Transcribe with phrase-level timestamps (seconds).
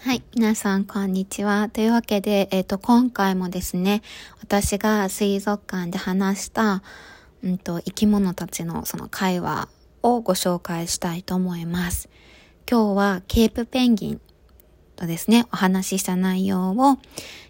[0.00, 0.22] はい。
[0.36, 1.68] 皆さん、こんにちは。
[1.70, 4.02] というわけで、えっ、ー、と、今回もですね、
[4.40, 6.84] 私が水族館で話した、
[7.42, 9.68] うんと、生き物たちのその会話
[10.04, 12.08] をご紹介したいと思います。
[12.70, 14.20] 今日はケープペンギン
[14.94, 16.98] とですね、お話しした内容を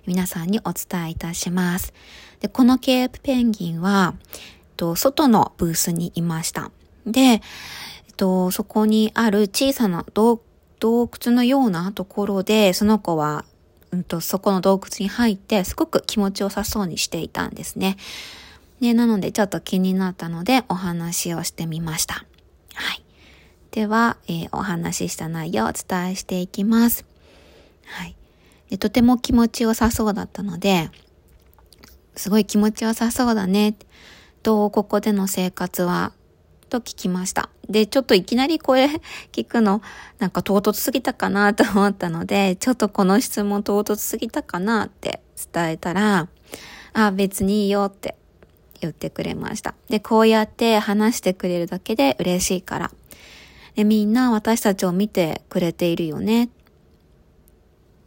[0.06, 1.92] 皆さんにお伝えいたします。
[2.40, 6.70] で、このケープペンギンは、えっと、外のブースにいました。
[7.06, 7.40] で、えっ
[8.16, 10.40] と、そこにある小さな洞
[10.80, 13.44] 洞窟のようなところで、その子は、
[13.90, 17.96] うんと、そこの洞窟に入って、すごく気持ちよさそうにしていたんですね。
[18.80, 22.24] で、なのでちょっと気になったのでお話をしてみました。
[22.74, 23.02] はい。
[23.70, 27.04] では、えー、お話しした内容をお伝えしていきます。
[27.86, 28.16] はい。
[28.70, 30.90] でとても気持ちよさそうだったので、
[32.14, 33.74] すごい気持ちよさそうだね。
[34.42, 36.12] どうここでの生活は
[36.68, 37.50] と聞きました。
[37.68, 38.86] で、ちょっといきなりこれ
[39.32, 39.82] 聞くの、
[40.18, 45.20] なんか唐突すぎたかなと思ったので、ちょっとこの質問唐突すぎたかなって
[45.52, 46.28] 伝えたら、
[46.92, 48.16] あ、別にいいよって
[48.80, 49.74] 言ってくれました。
[49.88, 52.90] で、こうやって話してくれるだけで嬉しいから。
[53.74, 56.50] で、みんな私たちを見てくれているよね。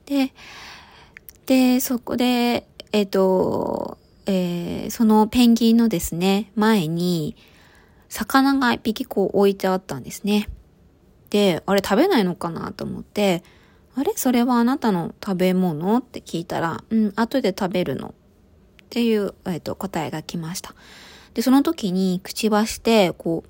[0.05, 0.33] で、
[1.45, 7.35] で、そこで、えっ、と、えー、そのペンギンのですね、前に、
[8.11, 10.49] 魚が一匹こう置いてあったんですね。
[11.29, 13.41] で、あれ食べないのかなと思って、
[13.95, 14.11] あれ？
[14.17, 15.97] それはあなたの食べ物？
[15.97, 18.09] って聞いたら、うん、後で食べるの。
[18.09, 18.13] っ
[18.89, 20.75] ていう、えっ、と、答えが来ました。
[21.33, 23.45] で、その時にくちばして、こ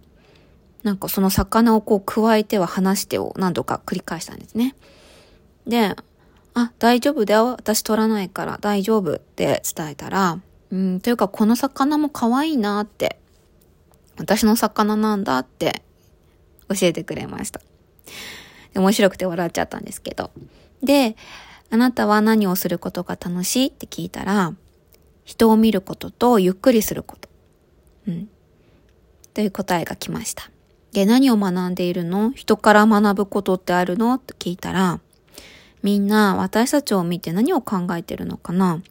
[0.84, 4.76] う、なんかその魚をこう加えては離してを何度か繰り返したんですね。
[5.66, 5.95] で、
[6.54, 7.48] あ、大丈夫だよ。
[7.52, 10.39] 私取らないから大丈夫って伝えたら、
[10.70, 13.20] うん、というかこの魚も可愛いなって
[14.22, 15.83] 私の魚なんだって
[16.69, 17.59] 教えてくれました。
[18.75, 20.31] 面白くて笑っちゃったんですけど。
[20.81, 21.17] で、
[21.69, 24.53] あなたは何をすることが楽しいって聞いたら、
[25.25, 27.30] 人を見ることとゆっくりすること。
[28.08, 28.30] うん。
[29.33, 30.49] という答えが来ました。
[30.92, 32.31] で、何を学んでいるの？
[32.31, 34.15] 人から学ぶことってあるの？
[34.15, 34.99] って聞いたら、
[35.83, 38.81] みんな私たちを見て何を考えてるのかな？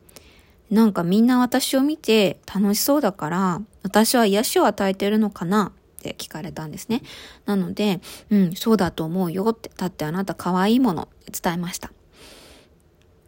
[0.70, 5.72] なんかみんな私を見て楽しそうだから、私は癒しを与えてるのかな？
[5.98, 7.02] って聞かれたんですね。
[7.46, 11.92] なので、うん、そうだと思うよって、だってあなた可愛いもの伝えました。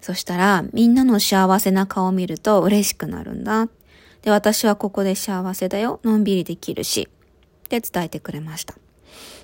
[0.00, 3.68] そしたら、みんなの幸せな顔を見ると嬉しくなるんだ。
[4.22, 6.00] で、私はここで幸せだよ。
[6.02, 7.08] のんびりできるし。
[7.66, 8.74] って伝えてくれました。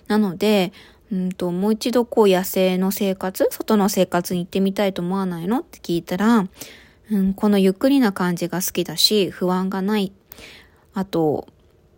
[0.06, 0.72] なので、
[1.10, 5.60] うんと、もう一度こう野生の生活、外の生活に行ってみたいと思わないの？
[5.60, 6.46] って聞いたら、
[7.10, 10.12] うん、このゆっくりな感じが好きだし、不安がない。
[10.98, 11.46] あと、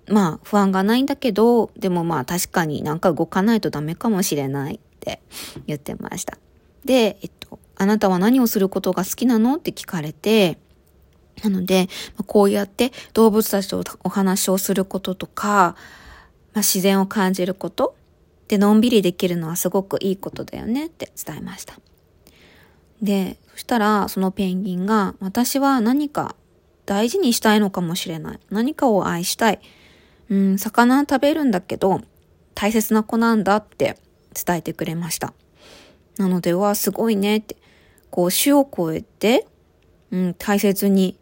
[0.08, 5.22] まあ不安がないんだけど、でもまあ確かになんか動かないとダメかもしれないって
[5.66, 6.36] 言ってました。
[6.84, 9.56] で、えっと、あなたは何をすることが好きなの？
[9.56, 10.58] って聞かれて、
[11.42, 11.88] なので、
[12.26, 15.76] こうやって動物たちとお話をすることとか、
[16.52, 17.94] まあ、自然を感じること
[18.48, 21.78] でのんびりできるのはすごくいいことだよねって伝えました。
[23.00, 26.34] で、そしたらそのペンギンが私は何か
[26.90, 28.40] 大事にしたいのかもしれない。
[28.50, 29.60] 何かを愛したい。
[30.28, 32.00] うん、魚食べるんだけど
[32.56, 33.96] 大切な子なんだって
[34.34, 35.32] 伝えてくれました。
[36.18, 37.54] なので、わ、すごいねって、
[38.10, 39.46] こう種を超えて、
[40.10, 41.16] うん、大切に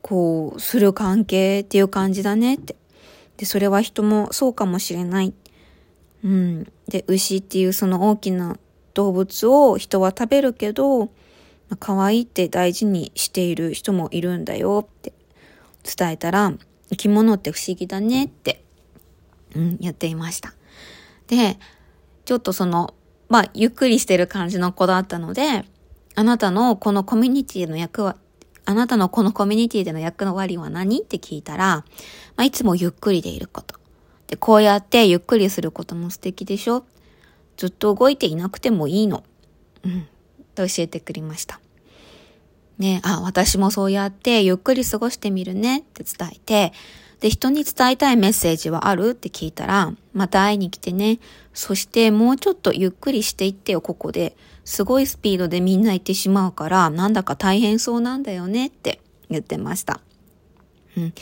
[0.00, 2.76] こう、する関係っていう感じだねって。
[3.36, 5.34] で、それは人もそうかもしれない。
[6.22, 6.72] うん。
[6.86, 8.56] で、牛っていうその大きな
[8.94, 11.10] 動物を人は食べるけど、
[11.78, 15.12] 可愛いって大事にしている人もいるんだよって
[15.84, 16.52] 伝えたら、
[16.90, 18.64] 生き物って不思議だねって、
[19.54, 20.54] うん、言っていました。
[21.28, 21.58] で、
[22.24, 22.94] ちょっとその、
[23.28, 25.64] まあ、ゆっくりしてる感じの子だったので、
[26.16, 28.16] あなたのこのコミュニティの役は、
[28.64, 31.84] あなたのこのコミュニティでの役の割は何って聞いたら、
[32.36, 33.76] まあ、いつもゆっくりでいること。
[34.26, 36.84] で、こうやってゆっくりすることも素敵でしょ
[37.56, 39.24] ずっと動いていなくてもいいの。
[39.84, 40.08] うん。
[40.60, 41.60] と教えてくれました。
[42.78, 46.72] ねあ、私もそうやってゆっくり過ごしてみるねって伝えて、
[47.20, 51.18] で、人に伝えたいメッセージはあるって聞いたら、また会いに来てね。
[51.52, 54.36] そしてもうちょっとゆっくりしていってよ、ここで。
[54.64, 60.00] すごいスピードでみんな行ってしまうから、なんだか大変そうなんだよねって言ってました。
[60.96, 61.14] うん。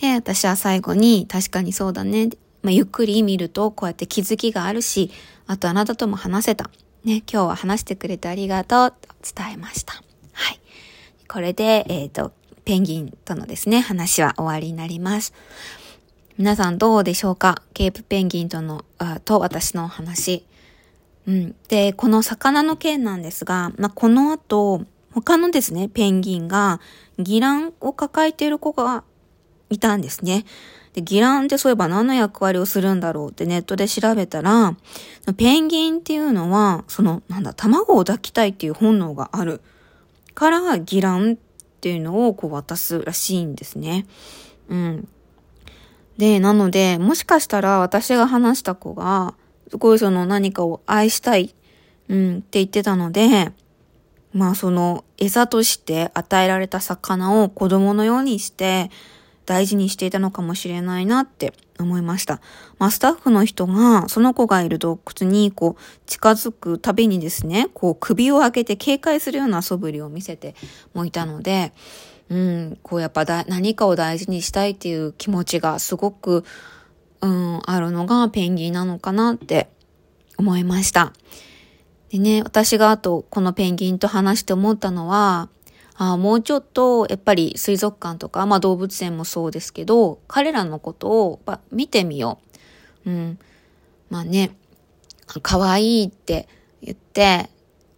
[0.00, 2.30] で、私は最後に、確かにそうだね。
[2.62, 5.12] まあ、ゆっくり見るとこうやって気づきがあるし、
[5.46, 6.70] あとあなたとも話せた。
[7.06, 9.94] ね、今日は話してくれてありがとうと伝えました。
[10.32, 10.60] はい。
[11.28, 12.32] これで、えっ、ー、と、
[12.64, 15.32] ペンギンとのですね、話は終わりになります。
[16.36, 17.62] 皆さんどうでしょうか？
[17.74, 20.44] ケープペンギンとの、あと私のお話。
[21.28, 21.54] うん。
[21.68, 24.82] で、この魚の件なんですが、まあ、この後、
[25.12, 26.80] 他のですね、ペンギンが、
[27.20, 29.04] ギランを抱えている子が
[29.70, 30.44] いたんですね。
[30.92, 34.76] で、ギランってそういえば何の役割をするんだろうってネットで調べたら、
[35.36, 39.60] ペンギンっていうのは、その、なんだ、卵を抱きたいっていう本能がある。
[40.34, 41.36] から、ギランっ
[41.80, 44.06] ていうのをこう渡すらしいんですね。
[44.68, 45.08] うん。
[46.16, 49.34] で、なので、もしかしたら私が話した子が、
[49.70, 51.54] すごいその何かを愛したい、
[52.08, 53.52] うん、って言ってたので、
[54.32, 58.90] まあその餌として与えられた魚を子供のようにして
[59.46, 62.40] 大事にしていたのかもしれないなって思いました。
[62.78, 70.54] まあスタッフの人がその子がいる洞窟にこう近づくたびにですね、こう首を上げて警戒するような素振りを見せて
[70.92, 71.72] もいたので、
[72.28, 76.44] うん、こうやっぱだ何かを大事にしたいっていう気持ちがすごく
[77.20, 79.68] うん、あるのがペンギンなのかなって
[80.36, 81.12] 思いました。
[82.10, 85.48] でね、私があとこのペンギンと話して思ったのは、
[85.98, 91.40] あもうちょっと、やっぱり水族館とか、まあ動物園もそうですけど、彼らのことを
[91.70, 92.38] 見てみよ
[93.06, 93.10] う。
[93.10, 93.38] うん。
[94.10, 94.54] まあね、
[95.42, 96.48] 可愛いって
[96.82, 97.50] 言って、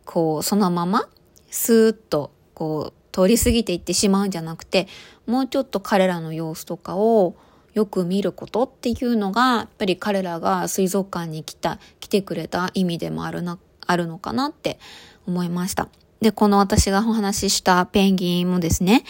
[0.04, 1.08] こう、そのまま、
[1.50, 4.86] スーッと、こう、通り過ぎていってしまうんじゃなくて、
[5.26, 7.34] もうちょっと彼らの様子とかを、
[7.74, 14.78] よく見ることっていうのが、やっぱり彼らが水族館に来た、来てくれた意味でもあるな、あるのかなって
[15.26, 15.88] 思いました。
[16.20, 19.04] で、この私がお話ししたペンギンもですね、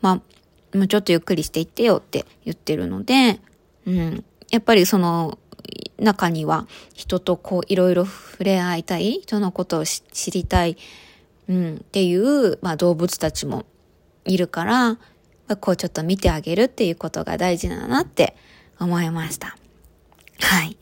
[0.00, 0.20] ま
[0.74, 3.40] あ、もうちょっとゆっくりしていってよって言ってるので、
[3.86, 5.38] うん、やっぱりその
[5.98, 10.76] 中には人とこういろいろ触れ合いたい、人のことを知りたい、
[11.48, 13.64] うん、っていう、まあ動物たちも
[14.24, 14.98] いるから、
[15.60, 18.36] こうちょっと見てあげるっていうことが大事だなって
[18.78, 19.56] 思いました。
[20.40, 20.76] はい。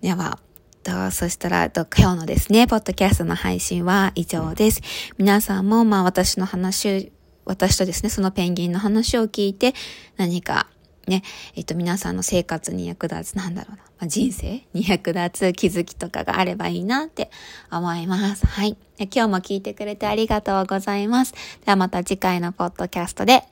[0.00, 0.38] では、
[0.82, 4.82] と、そしたら、と、今日のですね、ポッドキャストの配信は以上です。
[5.16, 7.12] 皆さんも、まあ私の話、
[7.44, 9.74] 私とですね、そのペンギンの話を聞いて、
[10.16, 10.66] 何か
[11.06, 11.22] ね、
[11.54, 17.30] えっと、皆さんの生活に役立つ、なんだろうな、まあ、人生に役立つ気づきとかがあればいいなって
[17.70, 18.46] 思います。
[18.46, 18.76] はい。
[18.98, 21.32] 今日も聞いてくれてありがとうございます。
[21.32, 21.38] で
[21.70, 23.44] はまた次回のポッドキャストで、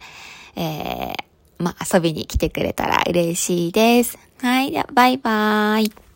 [0.56, 1.14] えー、
[1.58, 4.18] まあ、遊びに来てくれたら嬉しいです。
[4.42, 4.70] はい。
[4.70, 6.09] では、バイバーイ。